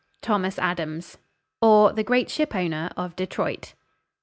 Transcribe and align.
THOMAS 0.23 0.57
ADAMS; 0.57 1.19
OR, 1.61 1.93
THE 1.93 2.01
GREAT 2.03 2.27
SHIPOWNER 2.31 2.89
OF 2.97 3.15
DETROIT. 3.15 3.75